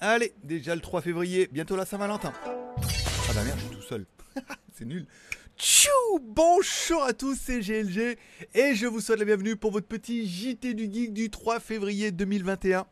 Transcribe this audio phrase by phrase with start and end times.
[0.00, 2.32] Allez, déjà le 3 février, bientôt la Saint-Valentin.
[2.44, 4.06] Ah bah merde, je suis tout seul.
[4.74, 5.06] c'est nul.
[5.56, 5.88] Tchou
[6.20, 8.18] Bonjour à tous, c'est GLG
[8.54, 12.10] et je vous souhaite la bienvenue pour votre petit JT du Geek du 3 février
[12.10, 12.86] 2021.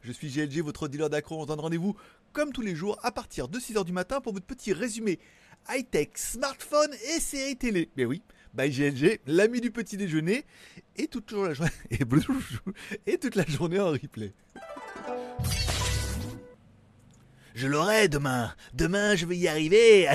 [0.00, 1.38] Je suis GLG, votre dealer d'accro.
[1.38, 1.94] On se donne rendez-vous
[2.32, 5.20] comme tous les jours à partir de 6h du matin pour votre petit résumé
[5.68, 7.88] high-tech, smartphone et séries télé.
[7.96, 8.22] Mais oui,
[8.52, 10.44] by GLG, l'ami du petit déjeuner
[10.96, 11.70] et toute la journée
[13.06, 14.34] et toute la journée en replay.
[17.58, 18.54] Je l'aurai demain.
[18.72, 20.06] Demain, je vais y arriver.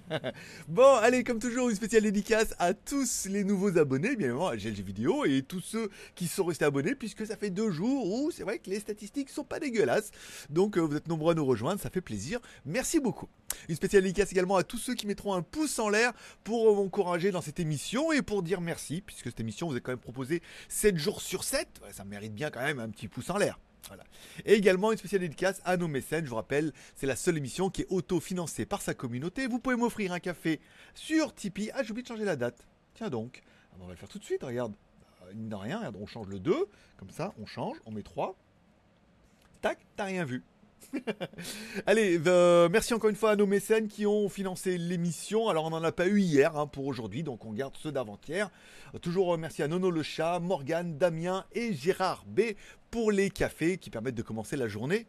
[0.68, 4.56] bon, allez, comme toujours, une spéciale dédicace à tous les nouveaux abonnés, bien évidemment, à
[4.56, 8.30] GLG Vidéo, et tous ceux qui sont restés abonnés, puisque ça fait deux jours où
[8.30, 10.10] c'est vrai que les statistiques sont pas dégueulasses.
[10.48, 12.40] Donc, euh, vous êtes nombreux à nous rejoindre, ça fait plaisir.
[12.64, 13.28] Merci beaucoup.
[13.68, 17.30] Une spéciale dédicace également à tous ceux qui mettront un pouce en l'air pour m'encourager
[17.30, 20.40] dans cette émission et pour dire merci, puisque cette émission vous est quand même proposée
[20.70, 21.68] 7 jours sur 7.
[21.92, 23.58] ça mérite bien quand même un petit pouce en l'air.
[24.44, 26.24] Et également une spéciale dédicace à nos mécènes.
[26.24, 29.46] Je vous rappelle, c'est la seule émission qui est auto-financée par sa communauté.
[29.46, 30.60] Vous pouvez m'offrir un café
[30.94, 31.70] sur Tipeee.
[31.74, 32.66] Ah, j'ai oublié de changer la date.
[32.94, 33.42] Tiens donc.
[33.72, 34.74] Ah, on va le faire tout de suite, regarde.
[35.24, 36.66] Euh, rien, regarde, on change le 2.
[36.96, 38.36] Comme ça, on change, on met 3.
[39.60, 40.42] Tac, t'as rien vu.
[41.86, 45.48] Allez, euh, merci encore une fois à nos mécènes qui ont financé l'émission.
[45.48, 48.50] Alors on n'en a pas eu hier hein, pour aujourd'hui, donc on garde ceux d'avant-hier.
[48.94, 52.40] Euh, toujours merci à Nono le chat, Morgane, Damien et Gérard B
[52.90, 55.06] pour les cafés qui permettent de commencer la journée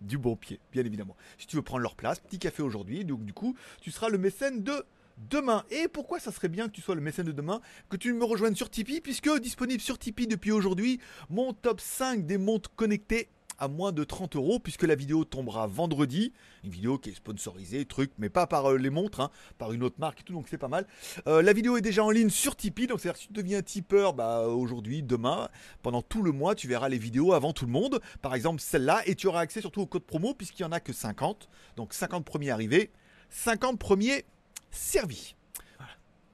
[0.00, 1.16] du bon pied, bien évidemment.
[1.38, 4.18] Si tu veux prendre leur place, petit café aujourd'hui, donc du coup, tu seras le
[4.18, 4.84] mécène de
[5.30, 5.64] demain.
[5.70, 8.24] Et pourquoi ça serait bien que tu sois le mécène de demain, que tu me
[8.24, 13.28] rejoignes sur Tipeee, puisque disponible sur Tipeee depuis aujourd'hui, mon top 5 des montres connectées
[13.62, 16.32] à moins de 30 euros puisque la vidéo tombera vendredi.
[16.64, 19.84] Une vidéo qui est sponsorisée, truc, mais pas par euh, les montres, hein, par une
[19.84, 20.84] autre marque et tout, donc c'est pas mal.
[21.28, 24.14] Euh, la vidéo est déjà en ligne sur Tipeee, donc c'est-à-dire si tu deviens tipeur
[24.14, 25.48] bah, aujourd'hui, demain,
[25.82, 28.00] pendant tout le mois, tu verras les vidéos avant tout le monde.
[28.20, 30.80] Par exemple celle-là, et tu auras accès surtout au code promo puisqu'il n'y en a
[30.80, 31.48] que 50.
[31.76, 32.90] Donc 50 premiers arrivés,
[33.30, 34.24] 50 premiers
[34.72, 35.36] servis.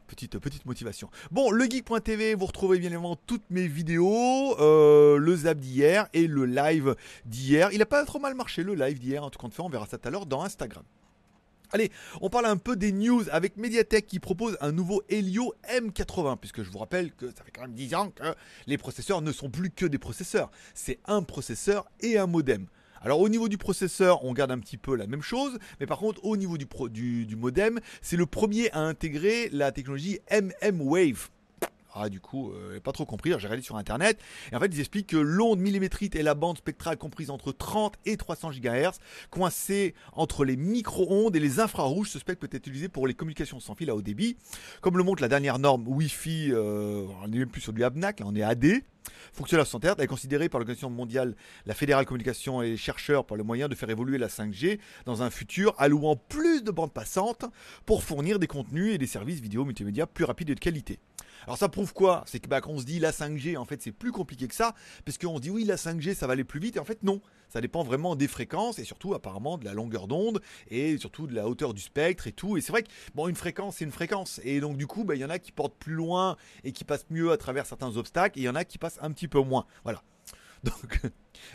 [0.08, 1.10] Petite, petite motivation.
[1.30, 6.26] Bon, le geek.tv, vous retrouvez bien évidemment toutes mes vidéos, euh, le zap d'hier et
[6.26, 6.96] le live
[7.26, 7.68] d'hier.
[7.72, 9.98] Il n'a pas trop mal marché le live d'hier, en tout cas, on verra ça
[9.98, 10.82] tout à l'heure dans Instagram.
[11.70, 11.92] Allez,
[12.22, 16.62] on parle un peu des news avec Mediatek qui propose un nouveau Helio M80, puisque
[16.62, 18.22] je vous rappelle que ça fait quand même 10 ans que
[18.66, 20.50] les processeurs ne sont plus que des processeurs.
[20.72, 22.66] C'est un processeur et un modem.
[23.02, 25.98] Alors au niveau du processeur, on garde un petit peu la même chose, mais par
[25.98, 31.28] contre au niveau du, modem, c'est le premier à intégrer la technologie MM Wave.
[31.94, 34.20] Ah, du coup, euh, pas trop compris, j'ai regardé sur internet.
[34.52, 37.94] Et en fait, ils expliquent que l'onde millimétrite est la bande spectrale comprise entre 30
[38.06, 38.98] et 300 GHz,
[39.30, 43.58] coincée entre les micro-ondes et les infrarouges, ce spectre peut être utilisé pour les communications
[43.58, 44.36] sans fil à haut débit.
[44.80, 48.22] Comme le montre la dernière norme Wi-Fi, euh, on n'est même plus sur du ABNAC,
[48.24, 48.82] on est AD.
[49.32, 51.34] Fonctionnaire sanitaire est considérée par l'Organisation mondiale,
[51.66, 55.22] la Fédérale Communication et les chercheurs pour le moyen de faire évoluer la 5G dans
[55.22, 57.44] un futur allouant plus de bandes passantes
[57.86, 60.98] pour fournir des contenus et des services vidéo multimédia plus rapides et de qualité.
[61.44, 62.24] Alors ça prouve quoi?
[62.26, 64.54] C'est que bah, quand on se dit la 5G, en fait c'est plus compliqué que
[64.54, 64.74] ça,
[65.04, 67.02] parce qu'on se dit oui la 5G ça va aller plus vite, et en fait
[67.02, 67.20] non.
[67.48, 71.34] Ça dépend vraiment des fréquences et surtout apparemment de la longueur d'onde et surtout de
[71.34, 72.56] la hauteur du spectre et tout.
[72.56, 75.14] Et c'est vrai que bon une fréquence c'est une fréquence et donc du coup bah,
[75.14, 77.96] il y en a qui portent plus loin et qui passent mieux à travers certains
[77.96, 79.66] obstacles et il y en a qui passent un petit peu moins.
[79.84, 80.02] Voilà.
[80.64, 81.00] Donc,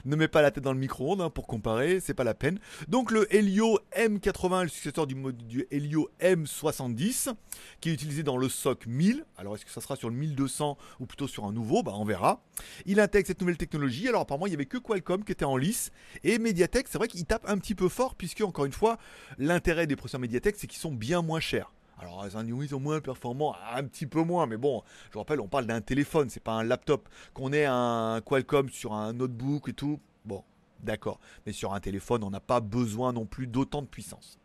[0.05, 2.59] ne mets pas la tête dans le micro-ondes hein, pour comparer, c'est pas la peine.
[2.87, 7.33] Donc, le Helio M80, le successeur du, du Helio M70,
[7.81, 9.25] qui est utilisé dans le SOC 1000.
[9.37, 11.83] Alors, est-ce que ça sera sur le 1200 ou plutôt sur un nouveau?
[11.83, 12.43] Bah, on verra.
[12.85, 14.07] Il intègre cette nouvelle technologie.
[14.07, 15.91] Alors, apparemment, il n'y avait que Qualcomm qui était en lice.
[16.23, 18.97] Et Mediatek, c'est vrai qu'il tape un petit peu fort, puisque, encore une fois,
[19.37, 21.71] l'intérêt des processeurs Mediatek, c'est qu'ils sont bien moins chers.
[22.03, 25.39] Alors, les ils sont moins performants, un petit peu moins, mais bon, je vous rappelle,
[25.39, 27.07] on parle d'un téléphone, c'est pas un laptop.
[27.33, 30.43] Qu'on ait un Qualcomm sur un notebook et tout, bon,
[30.81, 31.19] d'accord.
[31.45, 34.37] Mais sur un téléphone, on n'a pas besoin non plus d'autant de puissance.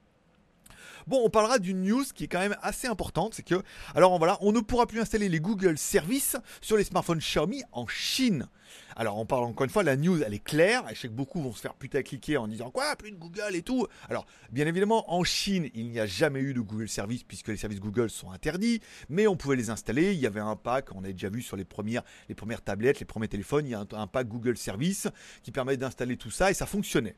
[1.09, 3.63] Bon, on parlera d'une news qui est quand même assez importante, c'est que,
[3.95, 7.87] alors voilà, on ne pourra plus installer les Google Services sur les smartphones Xiaomi en
[7.87, 8.47] Chine.
[8.95, 11.41] Alors on parle encore une fois, la news elle est claire, je sais que beaucoup
[11.41, 13.87] vont se faire cliquer en disant quoi, plus de Google et tout.
[14.11, 17.57] Alors bien évidemment en Chine il n'y a jamais eu de Google Service puisque les
[17.57, 21.05] services Google sont interdits, mais on pouvait les installer, il y avait un pack, on
[21.05, 22.03] a déjà vu sur les premières,
[22.37, 25.09] premières tablettes, les premiers téléphones, il y a un pack Google Service
[25.43, 27.17] qui permet d'installer tout ça et ça fonctionnait.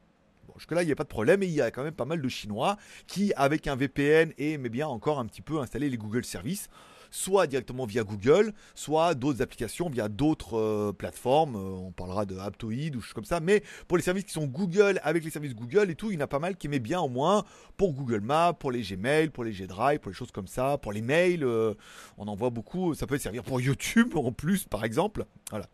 [0.56, 2.20] Jusque-là, il n'y a pas de problème et il y a quand même pas mal
[2.20, 2.76] de Chinois
[3.06, 6.68] qui, avec un VPN, et mais bien encore un petit peu installer les Google Services.
[7.10, 11.56] Soit directement via Google, soit d'autres applications via d'autres euh, plateformes.
[11.56, 13.40] Euh, on parlera de Aptoid ou choses comme ça.
[13.40, 16.16] Mais pour les services qui sont Google, avec les services Google et tout, il y
[16.18, 17.44] en a pas mal qui met bien au moins
[17.76, 20.92] pour Google Maps, pour les Gmail, pour les G-Drive, pour les choses comme ça, pour
[20.92, 21.44] les mails.
[21.44, 21.74] Euh,
[22.18, 22.94] on en voit beaucoup.
[22.94, 25.24] Ça peut servir pour YouTube en plus, par exemple.
[25.50, 25.66] Voilà.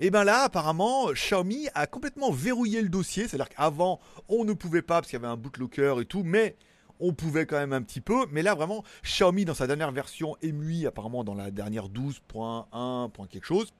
[0.00, 3.26] Et bien là, apparemment, Xiaomi a complètement verrouillé le dossier.
[3.28, 6.56] C'est-à-dire qu'avant, on ne pouvait pas parce qu'il y avait un bootlocker et tout, mais
[7.00, 10.36] on pouvait quand même un petit peu, mais là vraiment, Xiaomi dans sa dernière version
[10.42, 13.28] MUI, apparemment dans la dernière 12.1.
[13.28, 13.72] quelque chose,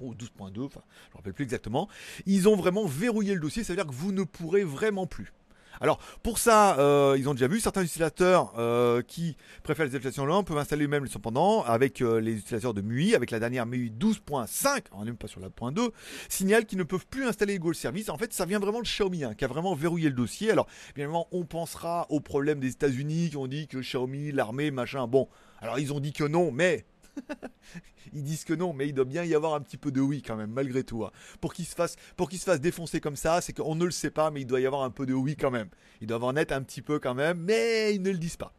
[0.00, 1.88] ou 12.2, enfin je ne me rappelle plus exactement,
[2.26, 5.32] ils ont vraiment verrouillé le dossier, ça veut dire que vous ne pourrez vraiment plus.
[5.80, 10.26] Alors pour ça, euh, ils ont déjà vu certains utilisateurs euh, qui préfèrent les applications
[10.26, 13.90] LAN peuvent installer eux-mêmes cependant avec euh, les utilisateurs de MUI, avec la dernière MUI
[13.90, 15.90] 12.5, on n'est même pas sur la point 2,
[16.28, 18.08] signalent qu'ils ne peuvent plus installer Google Service.
[18.08, 20.50] En fait, ça vient vraiment de Xiaomi hein, qui a vraiment verrouillé le dossier.
[20.50, 24.70] Alors bien évidemment, on pensera au problème des États-Unis qui ont dit que Xiaomi, l'armée,
[24.70, 25.06] machin.
[25.06, 25.28] Bon,
[25.60, 26.84] alors ils ont dit que non, mais
[28.12, 30.22] Ils disent que non, mais il doit bien y avoir un petit peu de oui
[30.22, 31.04] quand même, malgré tout.
[31.04, 31.10] Hein.
[31.40, 34.10] Pour qu'il se fasse, pour qu'il se défoncer comme ça, c'est qu'on ne le sait
[34.10, 35.68] pas, mais il doit y avoir un peu de oui quand même.
[36.00, 38.52] Ils doivent en être un petit peu quand même, mais ils ne le disent pas.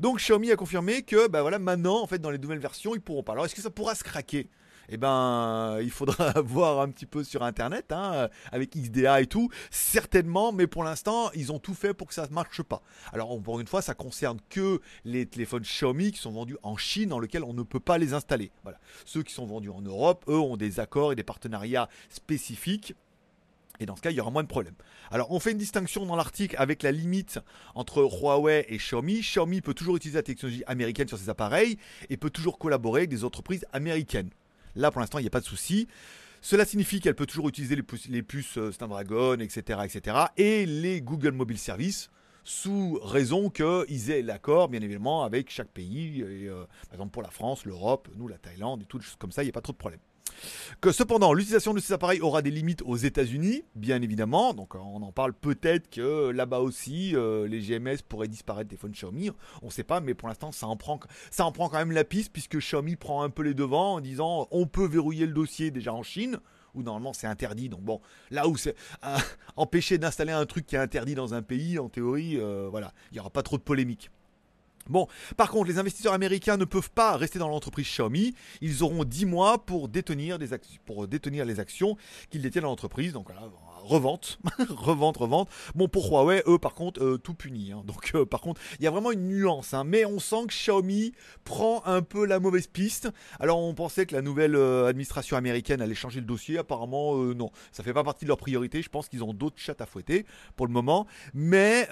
[0.00, 3.00] Donc Xiaomi a confirmé que bah voilà maintenant en fait dans les nouvelles versions ils
[3.00, 3.32] pourront pas.
[3.32, 4.48] Alors est-ce que ça pourra se craquer?
[4.88, 9.48] Eh ben, il faudra voir un petit peu sur Internet, hein, avec XDA et tout,
[9.70, 12.82] certainement, mais pour l'instant, ils ont tout fait pour que ça ne marche pas.
[13.12, 17.10] Alors, encore une fois, ça concerne que les téléphones Xiaomi qui sont vendus en Chine,
[17.10, 18.50] dans lesquels on ne peut pas les installer.
[18.62, 18.78] Voilà.
[19.04, 22.94] Ceux qui sont vendus en Europe, eux, ont des accords et des partenariats spécifiques.
[23.80, 24.74] Et dans ce cas, il y aura moins de problèmes.
[25.10, 27.40] Alors, on fait une distinction dans l'article avec la limite
[27.74, 29.20] entre Huawei et Xiaomi.
[29.20, 31.78] Xiaomi peut toujours utiliser la technologie américaine sur ses appareils
[32.08, 34.30] et peut toujours collaborer avec des entreprises américaines.
[34.74, 35.88] Là, pour l'instant, il n'y a pas de souci.
[36.40, 37.76] Cela signifie qu'elle peut toujours utiliser
[38.08, 42.10] les puces, euh, Snapdragon, etc., etc., et les Google Mobile Service
[42.44, 46.22] sous raison qu'ils aient l'accord, bien évidemment, avec chaque pays.
[46.22, 49.46] Euh, par exemple, pour la France, l'Europe, nous, la Thaïlande, et tout, comme ça, il
[49.46, 50.00] n'y a pas trop de problème.
[50.80, 54.54] Que cependant, l'utilisation de ces appareils aura des limites aux États-Unis, bien évidemment.
[54.54, 58.92] Donc, on en parle peut-être que là-bas aussi, euh, les GMS pourraient disparaître des phones
[58.92, 59.30] Xiaomi.
[59.62, 62.58] On ne sait pas, mais pour l'instant, ça en prend, quand même la piste puisque
[62.58, 66.02] Xiaomi prend un peu les devants en disant on peut verrouiller le dossier déjà en
[66.02, 66.38] Chine
[66.74, 67.68] où normalement c'est interdit.
[67.68, 68.00] Donc bon,
[68.30, 68.74] là où c'est
[69.56, 73.14] empêcher d'installer un truc qui est interdit dans un pays, en théorie, euh, voilà, il
[73.14, 74.10] n'y aura pas trop de polémique.
[74.88, 75.06] Bon,
[75.36, 78.34] par contre, les investisseurs américains ne peuvent pas rester dans l'entreprise Xiaomi.
[78.60, 80.52] Ils auront 10 mois pour détenir, les
[81.60, 81.96] actions
[82.30, 83.12] qu'ils détiennent dans l'entreprise.
[83.82, 84.38] Revente,
[84.68, 85.48] revente, revente.
[85.74, 87.72] Bon, pour Huawei, eux, par contre, euh, tout puni.
[87.72, 87.82] Hein.
[87.86, 89.74] Donc, euh, par contre, il y a vraiment une nuance.
[89.74, 89.84] Hein.
[89.84, 91.12] Mais on sent que Xiaomi
[91.44, 93.10] prend un peu la mauvaise piste.
[93.40, 96.58] Alors, on pensait que la nouvelle euh, administration américaine allait changer le dossier.
[96.58, 97.50] Apparemment, non.
[97.72, 98.82] Ça fait pas partie de leur priorité.
[98.82, 100.24] Je pense qu'ils ont d'autres chats à fouetter
[100.56, 101.06] pour le moment.
[101.34, 101.86] Mais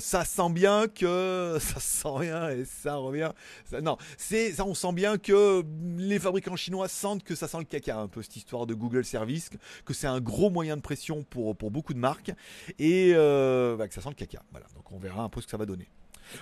[0.00, 3.30] ça sent bien que ça sent rien et ça revient.
[3.82, 4.64] non, c'est ça.
[4.64, 5.64] On sent bien que
[5.96, 9.04] les fabricants chinois sentent que ça sent le caca un peu cette histoire de Google
[9.04, 9.50] Service,
[9.84, 12.32] que c'est un gros moyen de pression pour, beaucoup de marques
[12.78, 14.42] et euh, bah, que ça sent le caca.
[14.74, 15.88] Donc on verra un peu ce que ça va donner.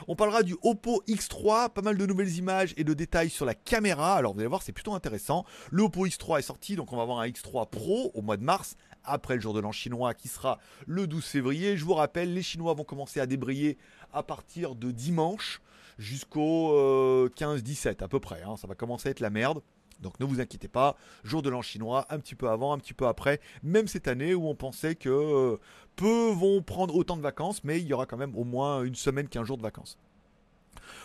[0.09, 3.55] On parlera du Oppo X3, pas mal de nouvelles images et de détails sur la
[3.55, 4.15] caméra.
[4.15, 5.45] Alors vous allez voir, c'est plutôt intéressant.
[5.71, 8.45] Le Oppo X3 est sorti, donc on va avoir un X3 Pro au mois de
[8.45, 11.77] mars, après le jour de l'an chinois qui sera le 12 février.
[11.77, 13.79] Je vous rappelle, les Chinois vont commencer à débrayer
[14.13, 15.61] à partir de dimanche
[15.99, 18.43] jusqu'au 15-17 euh, à peu près.
[18.43, 18.57] Hein.
[18.57, 19.61] Ça va commencer à être la merde.
[20.03, 22.95] Donc ne vous inquiétez pas, jour de l'an chinois, un petit peu avant, un petit
[22.95, 25.57] peu après, même cette année où on pensait que euh,
[25.97, 28.95] peu vont prendre autant de vacances, mais il y aura quand même au moins une
[28.95, 29.99] semaine, qu'un jour de vacances.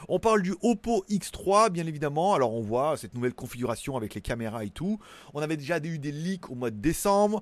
[0.08, 2.34] On parle du Oppo X3, bien évidemment.
[2.34, 5.00] Alors on voit cette nouvelle configuration avec les caméras et tout.
[5.34, 7.42] On avait déjà eu des leaks au mois de décembre.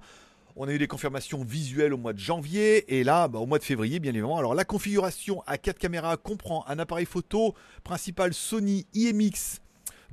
[0.56, 3.60] On a eu des confirmations visuelles au mois de janvier et là, bah, au mois
[3.60, 4.38] de février, bien évidemment.
[4.38, 9.60] Alors la configuration à 4 caméras comprend un appareil photo principal Sony IMX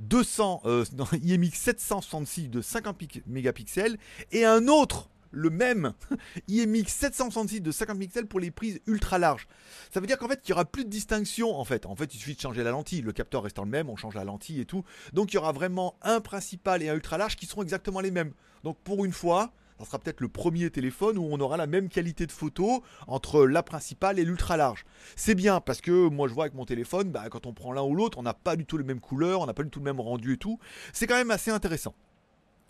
[0.03, 0.85] 200, euh,
[1.23, 3.97] IMX 766 de 50 mégapixels
[4.31, 5.93] et un autre le même
[6.47, 9.47] IMX 766 de 50 pixels pour les prises ultra larges.
[9.91, 11.85] Ça veut dire qu'en fait, il n'y aura plus de distinction en fait.
[11.85, 14.15] En fait, il suffit de changer la lentille, le capteur restant le même, on change
[14.15, 14.83] la lentille et tout.
[15.11, 18.11] Donc il y aura vraiment un principal et un ultra large qui seront exactement les
[18.11, 18.33] mêmes.
[18.63, 19.51] Donc pour une fois,
[19.83, 23.45] ça sera peut-être le premier téléphone où on aura la même qualité de photo entre
[23.45, 24.85] la principale et l'ultra large.
[25.15, 27.83] C'est bien parce que moi je vois avec mon téléphone, bah, quand on prend l'un
[27.83, 29.79] ou l'autre, on n'a pas du tout les mêmes couleurs, on n'a pas du tout
[29.79, 30.59] le même rendu et tout.
[30.91, 31.93] C'est quand même assez intéressant.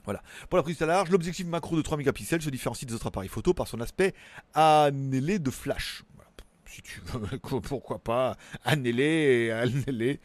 [0.06, 0.22] Voilà.
[0.50, 3.30] Pour la prise à large, l'objectif macro de 3 mégapixels se différencie des autres appareils
[3.30, 4.14] photo par son aspect
[4.54, 6.04] annelé de flash
[6.66, 9.52] si tu veux, pourquoi pas, annulé,
[9.88, 10.20] annulé.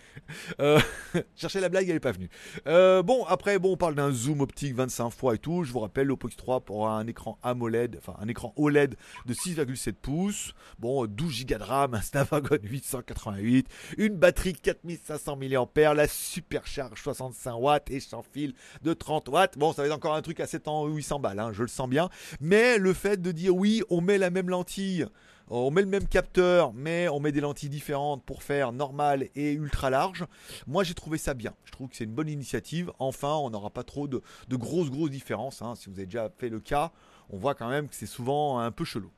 [0.60, 0.80] Euh,
[1.36, 2.30] chercher la blague, elle n'est pas venue.
[2.66, 5.64] Euh, bon, après, bon, on parle d'un zoom optique 25 fois et tout.
[5.64, 9.92] Je vous rappelle, l'Oppo X3 pour un écran AMOLED, enfin un écran OLED de 6,7
[9.92, 10.54] pouces.
[10.78, 13.68] Bon, 12 Go de RAM, un Snapdragon 888,
[13.98, 19.58] une batterie 4500 mAh, la supercharge 65 watts et sans fil de 30 watts.
[19.58, 21.68] Bon, ça va être encore un truc à 700 ou 800 balles, hein, je le
[21.68, 22.08] sens bien.
[22.40, 25.06] Mais le fait de dire oui, on met la même lentille
[25.50, 29.52] on met le même capteur, mais on met des lentilles différentes pour faire normal et
[29.52, 30.26] ultra large.
[30.66, 31.54] Moi, j'ai trouvé ça bien.
[31.64, 32.92] Je trouve que c'est une bonne initiative.
[32.98, 35.62] Enfin, on n'aura pas trop de, grosses, grosses différences.
[35.62, 35.74] Hein.
[35.74, 36.92] Si vous avez déjà fait le cas,
[37.30, 39.10] on voit quand même que c'est souvent un peu chelou.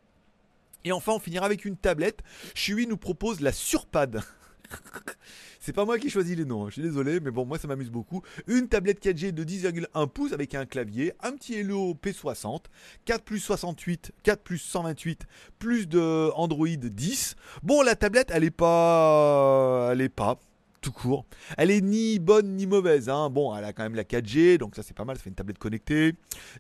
[0.84, 2.22] Et enfin, on finira avec une tablette.
[2.54, 4.22] Shui nous propose la Surpad.
[5.60, 6.68] C'est pas moi qui choisis les noms, hein.
[6.68, 8.22] je suis désolé, mais bon, moi ça m'amuse beaucoup.
[8.46, 12.64] Une tablette 4G de 10,1 pouces avec un clavier, un petit Hello P60,
[13.04, 15.26] 4 plus 68, 4 plus 128,
[15.58, 17.36] plus de Android 10.
[17.62, 19.90] Bon, la tablette, elle est pas.
[19.92, 20.38] Elle est pas
[20.80, 21.26] tout court.
[21.58, 23.08] Elle est ni bonne ni mauvaise.
[23.08, 23.28] Hein.
[23.30, 25.36] Bon, elle a quand même la 4G, donc ça c'est pas mal, ça fait une
[25.36, 26.14] tablette connectée.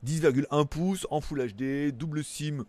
[0.04, 2.64] 10,1 pouces en Full HD, double SIM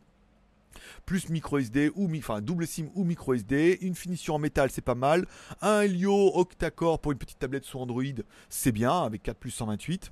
[1.06, 4.82] plus micro SD ou enfin double SIM ou micro SD, une finition en métal c'est
[4.82, 5.26] pas mal,
[5.62, 8.04] un Helio octa-core pour une petite tablette sous Android
[8.50, 10.12] c'est bien avec 4 plus 128,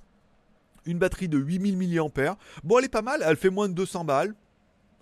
[0.86, 4.06] une batterie de 8000 mAh, bon elle est pas mal, elle fait moins de 200
[4.06, 4.36] balles,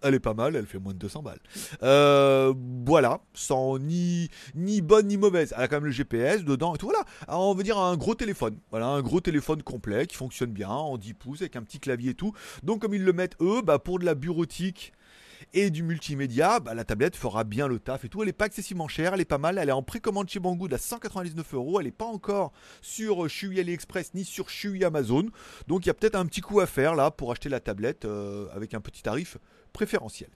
[0.01, 1.39] elle est pas mal, elle fait moins de 200 balles.
[1.83, 2.53] Euh,
[2.85, 4.29] voilà, sans ni,
[4.81, 5.53] bonne ni mauvaise.
[5.57, 6.87] Elle a quand même le GPS dedans et tout.
[6.87, 8.57] Voilà, on veut dire un gros téléphone.
[8.69, 12.11] Voilà, un gros téléphone complet qui fonctionne bien en 10 pouces avec un petit clavier
[12.11, 12.33] et tout.
[12.63, 14.93] Donc, comme ils le mettent eux, bah, pour de la bureautique
[15.53, 18.21] et du multimédia, bah, la tablette fera bien le taf et tout.
[18.21, 19.57] Elle n'est pas excessivement chère, elle est pas mal.
[19.57, 21.79] Elle est en précommande chez Banggood à 199 euros.
[21.79, 22.51] Elle n'est pas encore
[22.81, 25.29] sur Shui AliExpress ni sur Shui Amazon.
[25.67, 28.05] Donc il y a peut-être un petit coup à faire là pour acheter la tablette
[28.05, 29.37] euh, avec un petit tarif
[29.73, 30.29] préférentiel.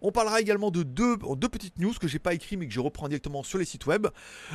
[0.00, 1.18] On parlera également de deux,
[1.50, 4.06] petites news que j'ai pas écrit mais que je reprends directement sur les sites web.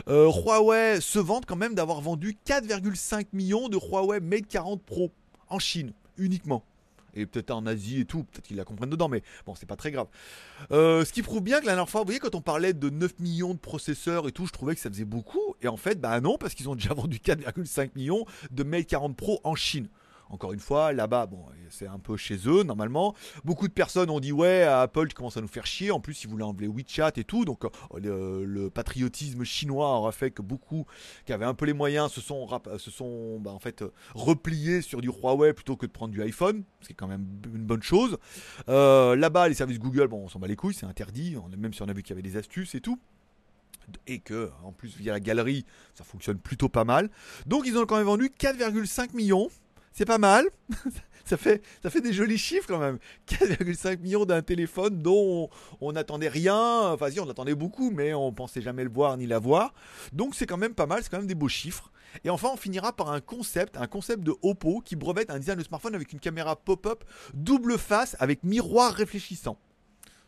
[0.08, 5.12] Euh, Huawei se vante quand même d'avoir vendu 4,5 millions de Huawei Mate 40 Pro
[5.50, 6.64] en Chine uniquement
[7.18, 9.76] et peut-être en Asie et tout, peut-être qu'ils la comprennent dedans, mais bon, c'est pas
[9.76, 10.08] très grave.
[10.72, 12.90] Euh, ce qui prouve bien que la dernière fois, vous voyez, quand on parlait de
[12.90, 16.00] 9 millions de processeurs et tout, je trouvais que ça faisait beaucoup, et en fait,
[16.00, 19.88] bah non, parce qu'ils ont déjà vendu 4,5 millions de Mate 40 Pro en Chine.
[20.30, 21.30] Encore une fois, là-bas,
[21.70, 23.16] c'est un peu chez eux normalement.
[23.46, 25.92] Beaucoup de personnes ont dit ouais, Apple commence à nous faire chier.
[25.92, 27.46] En plus, ils voulaient enlever WeChat et tout.
[27.46, 30.86] Donc euh, le, patriotisme chinois aura fait que beaucoup
[31.26, 35.02] qui avaient un peu les moyens se sont, se sont bah, en fait repliés sur
[35.02, 37.84] du Huawei plutôt que de prendre du iPhone, ce qui est quand même une bonne
[37.84, 38.18] chose.
[38.70, 41.36] Euh, là-bas, les services Google, bon, on s'en bat les couilles, c'est interdit.
[41.58, 43.00] Même si on a vu qu'il y avait des astuces et tout
[44.06, 47.10] et que en plus via la galerie ça fonctionne plutôt pas mal.
[47.46, 49.50] Donc ils ont quand même vendu 4,5 millions
[49.98, 50.46] c'est pas mal.
[51.26, 51.62] ça, fait,
[52.04, 53.00] des jolis chiffres quand même.
[53.28, 55.50] 4,5 millions d'un téléphone dont
[55.82, 56.92] on n'attendait rien.
[56.92, 59.74] Enfin, si, on attendait beaucoup, mais on pensait jamais le voir ni l'avoir.
[60.14, 61.02] Donc, c'est quand même pas mal.
[61.02, 61.92] C'est quand même des beaux chiffres.
[62.24, 65.58] Et enfin, on finira par un concept, un concept de Oppo qui brevette un design
[65.58, 69.58] de smartphone avec une caméra pop-up double face avec miroir réfléchissant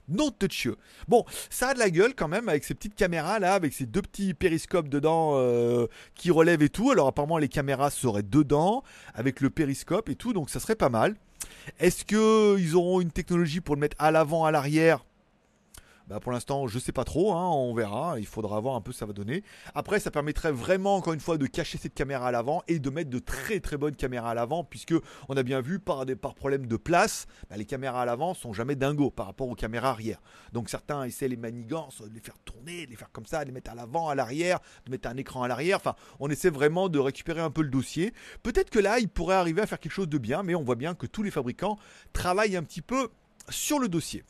[0.10, 0.76] non touchieux.
[1.08, 3.86] Bon, ça a de la gueule quand même avec ces petites caméras là, avec ces
[3.86, 6.92] deux petits périscopes dedans euh, qui relèvent et tout.
[6.92, 10.90] Alors apparemment les caméras seraient dedans avec le périscope et tout, donc ça serait pas
[10.90, 11.16] mal.
[11.80, 15.06] Est-ce qu'ils auront une technologie pour le mettre à l'avant, à l'arrière
[16.10, 18.92] bah, pour l'instant, je sais pas trop, hein, on verra, il faudra voir un peu
[18.92, 19.44] ce que ça va donner.
[19.76, 22.90] Après, ça permettrait vraiment, encore une fois, de cacher cette caméra à l'avant et de
[22.90, 24.96] mettre de très très bonnes caméras à l'avant, puisque
[25.28, 28.76] on a bien vu par problème de place, bah, les caméras à l'avant sont jamais
[28.76, 30.20] dingos par rapport aux caméras arrière.
[30.52, 33.50] Donc certains essaient les manigances, de les faire tourner, de les faire comme ça, de
[33.50, 35.78] les mettre à l'avant, à l'arrière, de mettre un écran à l'arrière.
[35.78, 38.14] Enfin, on essaie vraiment de récupérer un peu le dossier.
[38.42, 40.76] Peut-être que là, il pourrait arriver à faire quelque chose de bien, mais on voit
[40.76, 41.78] bien que tous les fabricants
[42.14, 43.10] travaillent un petit peu
[43.50, 44.24] sur le dossier.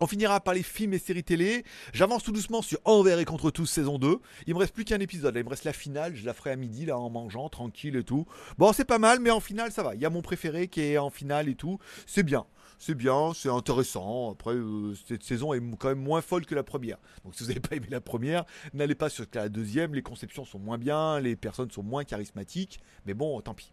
[0.00, 1.64] On finira par les films et séries télé.
[1.92, 4.20] J'avance tout doucement sur Envers et contre tous saison 2.
[4.46, 5.34] Il me reste plus qu'un épisode.
[5.36, 6.14] il me reste la finale.
[6.14, 8.24] Je la ferai à midi là en mangeant tranquille et tout.
[8.58, 9.96] Bon, c'est pas mal, mais en finale ça va.
[9.96, 11.78] Il y a mon préféré qui est en finale et tout.
[12.06, 12.46] C'est bien.
[12.78, 14.30] C'est bien, c'est intéressant.
[14.30, 16.98] Après, euh, cette saison est quand même moins folle que la première.
[17.24, 19.96] Donc si vous n'avez pas aimé la première, n'allez pas sur la deuxième.
[19.96, 22.78] Les conceptions sont moins bien, les personnes sont moins charismatiques.
[23.04, 23.72] Mais bon, tant pis.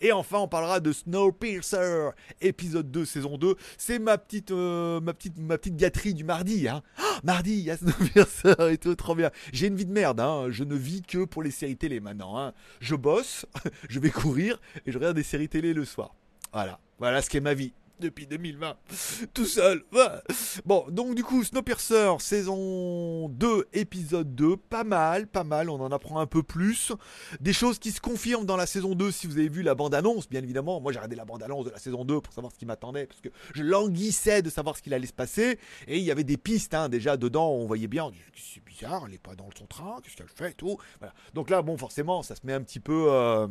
[0.00, 2.10] Et enfin, on parlera de Snowpiercer,
[2.40, 3.56] épisode 2, saison 2.
[3.78, 6.68] C'est ma petite, euh, ma petite, ma petite gâterie du mardi.
[6.68, 6.82] Hein.
[6.98, 9.30] Ah, mardi, il y a Snowpiercer et tout, trop bien.
[9.52, 10.20] J'ai une vie de merde.
[10.20, 10.46] Hein.
[10.50, 12.38] Je ne vis que pour les séries télé maintenant.
[12.38, 12.52] Hein.
[12.80, 13.46] Je bosse,
[13.88, 16.14] je vais courir et je regarde des séries télé le soir.
[16.52, 17.72] Voilà, voilà ce qu'est ma vie.
[18.02, 18.76] Depuis 2020.
[19.32, 19.82] Tout seul.
[20.66, 24.56] Bon, donc du coup, Snowpiercer, saison 2, épisode 2.
[24.56, 25.70] Pas mal, pas mal.
[25.70, 26.92] On en apprend un peu plus.
[27.40, 30.28] Des choses qui se confirment dans la saison 2 si vous avez vu la bande-annonce,
[30.28, 30.80] bien évidemment.
[30.80, 33.06] Moi, j'ai regardé la bande-annonce de la saison 2 pour savoir ce qui m'attendait.
[33.06, 35.58] Parce que je languissais de savoir ce qu'il allait se passer.
[35.86, 37.50] Et il y avait des pistes, hein, déjà dedans.
[37.50, 38.10] On voyait bien.
[38.34, 39.98] C'est bizarre, elle n'est pas dans son train.
[40.02, 40.76] Qu'est-ce qu'elle fait et tout?
[41.34, 43.06] Donc là, bon, forcément, ça se met un petit peu.
[43.08, 43.46] Euh,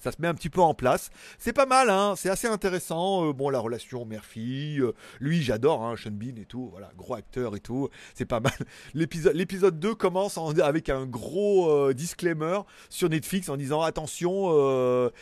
[0.00, 1.10] ça se met un petit peu en place.
[1.38, 3.26] C'est pas mal, hein c'est assez intéressant.
[3.26, 7.14] Euh, bon, la relation mère-fille, euh, lui j'adore, hein, Sean Bean et tout, voilà, gros
[7.14, 8.52] acteur et tout, c'est pas mal.
[8.94, 14.30] L'épisode, l'épisode 2 commence avec un gros euh, disclaimer sur Netflix en disant attention,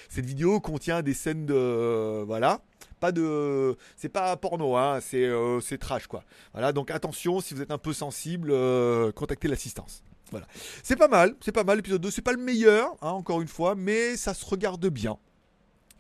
[0.09, 2.23] cette vidéo contient des scènes de...
[2.25, 2.61] voilà.
[3.01, 5.31] Pas de, c'est pas porno, hein, c'est,
[5.61, 6.25] c'est trash quoi.
[6.53, 8.53] Voilà, donc attention, si vous êtes un peu sensible,
[9.15, 10.03] contactez l'assistance.
[10.83, 11.77] C'est pas mal, c'est pas mal.
[11.77, 15.19] L'épisode 2, c'est pas le meilleur, hein, encore une fois, mais ça se regarde bien.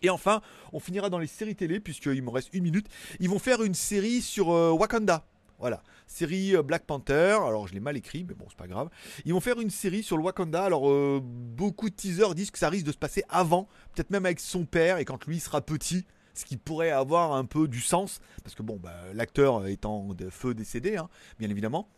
[0.02, 0.42] Et enfin,
[0.72, 2.86] on finira dans les séries télé, puisqu'il me reste une minute.
[3.20, 5.24] Ils vont faire une série sur euh, Wakanda.
[5.58, 7.36] Voilà, série euh, Black Panther.
[7.44, 8.90] Alors je l'ai mal écrit, mais bon, c'est pas grave.
[9.24, 10.62] Ils vont faire une série sur le Wakanda.
[10.62, 14.24] Alors euh, beaucoup de teasers disent que ça risque de se passer avant, peut-être même
[14.24, 16.06] avec son père et quand lui sera petit
[16.38, 20.30] ce qui pourrait avoir un peu du sens, parce que bon, bah, l'acteur étant de
[20.30, 21.08] feu décédé, hein,
[21.40, 21.88] bien évidemment,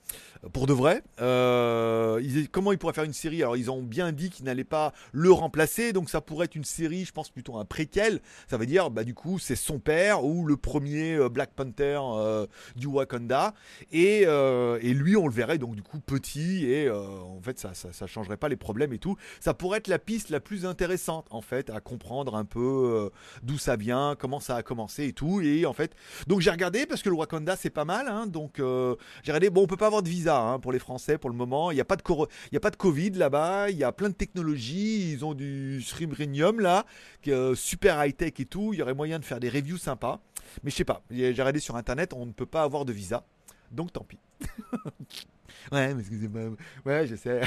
[0.44, 1.02] euh, pour de vrai.
[1.20, 3.42] Euh, comment ils pourraient faire une série?
[3.42, 6.64] Alors ils ont bien dit qu'ils n'allaient pas le remplacer, donc ça pourrait être une
[6.64, 8.20] série, je pense plutôt un préquel.
[8.48, 12.00] Ça veut dire, bah du coup, c'est son père ou le premier euh, Black Panther
[12.76, 13.54] du Wakanda,
[13.92, 17.92] et, et, lui on le verrait donc du coup petit et en fait ça, ça,
[17.92, 19.16] ça, changerait pas les problèmes et tout.
[19.40, 23.10] Ça pourrait être la piste la plus intéressante en fait à comprendre un peu
[23.42, 25.40] d'où ça vient, comment ça a commencé et tout.
[25.40, 25.94] Et en fait,
[26.26, 28.06] donc j'ai regardé parce que le Wakanda c'est pas mal.
[28.06, 28.94] Hein, donc euh,
[29.24, 29.50] j'ai regardé.
[29.50, 31.72] Bon, on peut pas avoir de visa hein, pour les Français pour le moment.
[31.72, 33.70] Il n'y a pas de il y a pas de Covid là-bas.
[33.70, 35.12] Il y a plein de technologies.
[35.12, 36.84] Ils ont du Srimrinium là,
[37.54, 38.72] super high tech et tout.
[38.72, 40.20] Il y aurait moyen de faire des reviews sympas.
[40.62, 41.02] Mais je sais pas.
[41.10, 43.24] J'ai regardé sur internet, on ne peut pas avoir de visa.
[43.70, 44.18] Donc tant pis.
[45.72, 46.56] Ouais, mais excusez-moi.
[46.84, 47.40] Ouais, je sais.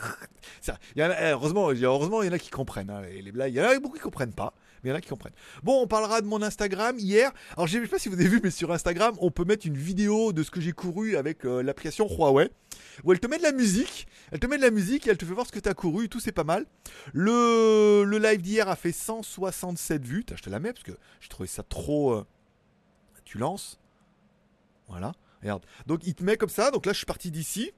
[0.60, 3.54] Ça, y heureusement, heureusement, il y en a qui comprennent hein, les, blagues.
[3.54, 5.34] Il y en a beaucoup qui comprennent pas, mais il y en a qui comprennent.
[5.62, 7.32] Bon, on parlera de mon Instagram hier.
[7.56, 9.76] Alors, je sais pas si vous avez vu, mais sur Instagram, on peut mettre une
[9.76, 12.50] vidéo de ce que j'ai couru avec euh, l'application Huawei,
[13.04, 14.06] où elle te met de la musique.
[14.32, 15.74] Elle te met de la musique et elle te fait voir ce que tu as
[15.74, 16.66] couru et tout, c'est pas mal.
[17.12, 20.24] Le, le live d'hier a fait 167 vues.
[20.34, 22.12] je te la mets parce que j'ai trouvé ça trop.
[22.12, 22.26] Euh,
[23.24, 23.78] tu lances.
[24.88, 25.12] Voilà.
[25.42, 25.64] Regarde.
[25.86, 26.70] Donc il te met comme ça.
[26.70, 27.72] Donc là, je suis parti d'ici.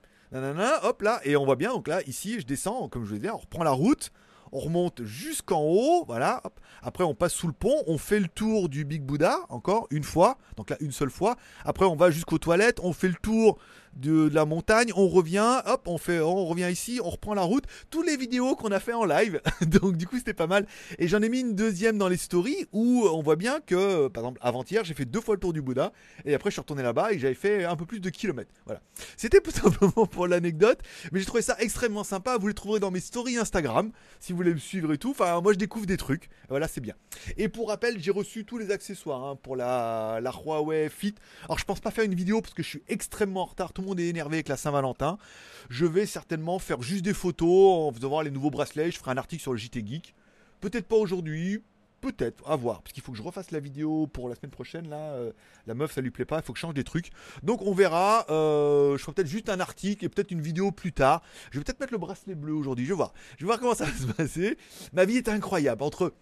[0.82, 1.20] Hop là.
[1.24, 1.72] Et on voit bien.
[1.72, 2.88] Donc là, ici, je descends.
[2.88, 4.10] Comme je vous dit, on reprend la route.
[4.52, 6.04] On remonte jusqu'en haut.
[6.06, 6.42] Voilà.
[6.82, 7.82] Après, on passe sous le pont.
[7.86, 9.38] On fait le tour du Big Buddha.
[9.48, 10.38] Encore une fois.
[10.56, 11.36] Donc là, une seule fois.
[11.64, 12.80] Après, on va jusqu'aux toilettes.
[12.82, 13.58] On fait le tour
[13.96, 17.64] de, la montagne, on revient, hop, on fait, on revient ici, on reprend la route.
[17.90, 20.66] Tous les vidéos qu'on a fait en live, donc du coup c'était pas mal.
[20.98, 24.24] Et j'en ai mis une deuxième dans les stories où on voit bien que, par
[24.24, 25.92] exemple, avant-hier, j'ai fait deux fois le tour du Bouddha
[26.24, 28.52] et après je suis retourné là-bas et j'avais fait un peu plus de kilomètres.
[28.66, 28.80] Voilà.
[29.16, 30.80] C'était tout simplement pour l'anecdote,
[31.12, 32.36] mais j'ai trouvé ça extrêmement sympa.
[32.38, 35.10] Vous les trouverez dans mes stories Instagram si vous voulez me suivre et tout.
[35.10, 36.28] Enfin, moi je découvre des trucs.
[36.48, 36.94] Voilà, c'est bien.
[37.36, 41.14] Et pour rappel, j'ai reçu tous les accessoires hein, pour la, la Huawei Fit.
[41.44, 43.82] Alors je pense pas faire une vidéo parce que je suis extrêmement en retard tout
[43.82, 45.18] le monde est énervé avec la Saint-Valentin.
[45.70, 48.90] Je vais certainement faire juste des photos en faisant voir les nouveaux bracelets.
[48.90, 50.16] Je ferai un article sur le JT Geek.
[50.60, 51.62] Peut-être pas aujourd'hui,
[52.00, 54.88] Peut-être, à voir, parce qu'il faut que je refasse la vidéo pour la semaine prochaine.
[54.88, 55.32] Là, euh,
[55.66, 57.10] la meuf, ça lui plaît pas, il faut que je change des trucs.
[57.42, 58.24] Donc, on verra.
[58.30, 61.22] Euh, je ferai peut-être juste un article et peut-être une vidéo plus tard.
[61.50, 62.84] Je vais peut-être mettre le bracelet bleu aujourd'hui.
[62.84, 63.12] Je vais voir.
[63.36, 64.56] Je vais voir comment ça va se passer.
[64.92, 65.82] Ma vie est incroyable.
[65.82, 66.12] Entre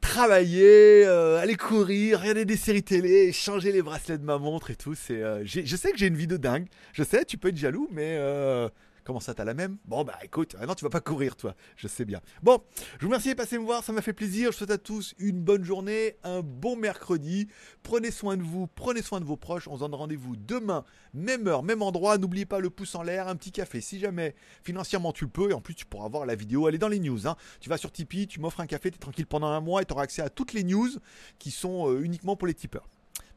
[0.00, 4.76] travailler, euh, aller courir, regarder des séries télé, changer les bracelets de ma montre et
[4.76, 4.94] tout.
[4.94, 6.66] C'est, euh, je sais que j'ai une vie de dingue.
[6.92, 8.68] Je sais, tu peux être jaloux, mais euh,
[9.04, 9.78] Comment ça, t'as la même?
[9.86, 11.54] Bon, bah écoute, non, tu vas pas courir, toi.
[11.76, 12.20] Je sais bien.
[12.42, 12.62] Bon,
[12.98, 14.52] je vous remercie de passer me voir, ça m'a fait plaisir.
[14.52, 17.48] Je souhaite à tous une bonne journée, un bon mercredi.
[17.82, 19.68] Prenez soin de vous, prenez soin de vos proches.
[19.68, 20.84] On se donne rendez-vous demain,
[21.14, 22.18] même heure, même endroit.
[22.18, 23.80] N'oubliez pas le pouce en l'air, un petit café.
[23.80, 26.78] Si jamais financièrement tu peux, et en plus tu pourras voir la vidéo, elle est
[26.78, 27.26] dans les news.
[27.26, 27.36] Hein.
[27.60, 29.84] Tu vas sur Tipeee, tu m'offres un café, tu es tranquille pendant un mois et
[29.84, 30.90] tu auras accès à toutes les news
[31.38, 32.88] qui sont euh, uniquement pour les tipeurs.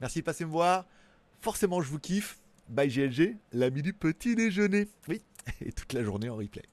[0.02, 0.86] Merci de passer me voir.
[1.40, 2.43] Forcément, je vous kiffe.
[2.70, 4.88] Bye GLG, l'ami du petit déjeuner.
[5.08, 5.22] Oui
[5.62, 6.64] et toute la journée en replay.